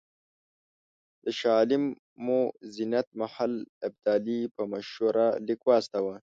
د 1.23 1.25
شاه 1.39 1.55
عالم 1.59 1.83
مور 2.25 2.47
زینت 2.75 3.07
محل 3.19 3.53
ابدالي 3.87 4.39
په 4.55 4.61
مشوره 4.71 5.25
لیک 5.47 5.61
واستاوه. 5.65 6.15